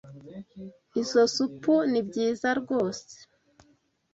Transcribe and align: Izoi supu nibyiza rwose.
Izoi 1.01 1.31
supu 1.35 1.73
nibyiza 1.91 2.49
rwose. 2.59 3.13